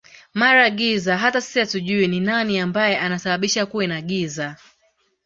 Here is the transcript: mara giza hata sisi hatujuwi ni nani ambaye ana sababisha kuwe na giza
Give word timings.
mara 0.33 0.69
giza 0.69 1.17
hata 1.17 1.41
sisi 1.41 1.59
hatujuwi 1.59 2.07
ni 2.07 2.19
nani 2.19 2.59
ambaye 2.59 2.97
ana 2.97 3.19
sababisha 3.19 3.65
kuwe 3.65 3.87
na 3.87 4.01
giza 4.01 4.55